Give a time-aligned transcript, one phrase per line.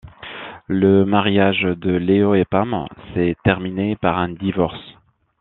[0.65, 4.95] Le mariage de Leo et Pam s'est terminé par un divorce.